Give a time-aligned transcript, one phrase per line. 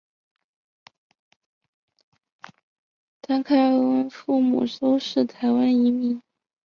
[3.21, 6.19] 谭凯文父母都是台湾移民。